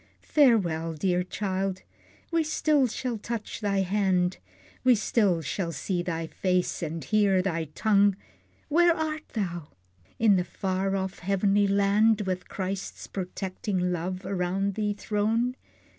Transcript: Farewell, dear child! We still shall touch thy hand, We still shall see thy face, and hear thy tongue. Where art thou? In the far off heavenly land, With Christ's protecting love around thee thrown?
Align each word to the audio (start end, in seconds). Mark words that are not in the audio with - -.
Farewell, 0.23 0.93
dear 0.95 1.21
child! 1.23 1.83
We 2.31 2.43
still 2.43 2.87
shall 2.87 3.19
touch 3.19 3.59
thy 3.61 3.81
hand, 3.81 4.37
We 4.83 4.95
still 4.95 5.43
shall 5.43 5.71
see 5.71 6.01
thy 6.01 6.25
face, 6.25 6.81
and 6.81 7.03
hear 7.03 7.43
thy 7.43 7.65
tongue. 7.75 8.15
Where 8.67 8.97
art 8.97 9.29
thou? 9.33 9.67
In 10.17 10.37
the 10.37 10.43
far 10.43 10.95
off 10.95 11.19
heavenly 11.19 11.67
land, 11.67 12.21
With 12.21 12.49
Christ's 12.49 13.05
protecting 13.05 13.91
love 13.91 14.25
around 14.25 14.73
thee 14.73 14.93
thrown? 14.93 15.55